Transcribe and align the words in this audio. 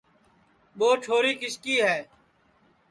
ٻو 0.77 0.89
چھوری 1.03 1.33
کِس 1.39 1.55
کی 1.63 1.75
ہے 1.85 1.99